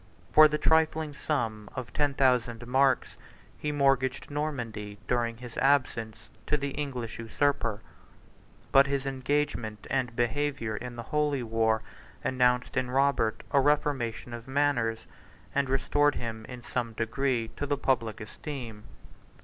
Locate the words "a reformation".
13.51-14.33